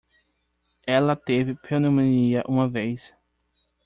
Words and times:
Ela 0.87 1.15
teve 1.15 1.53
pneumonia 1.53 2.43
uma 2.47 2.67
vez. 2.67 3.13